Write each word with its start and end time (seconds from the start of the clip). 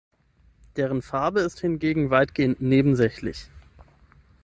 Deren 0.77 1.03
Farbe 1.03 1.41
ist 1.41 1.59
hingegen 1.59 2.09
weitgehend 2.09 2.59
nebensächlich. 2.59 3.51